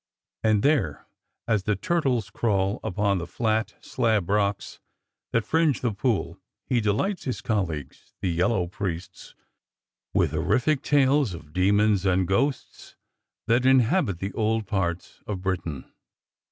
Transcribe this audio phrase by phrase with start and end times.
[0.43, 1.05] And there,
[1.47, 4.79] as the turtles crawl upon the flat slab rocks
[5.31, 9.35] that fringe the pool, he delights his colleagues, the yel low priests,
[10.11, 12.95] with horrific tales of demons and ghosts
[13.45, 15.85] that inhabit the old parts of Britain.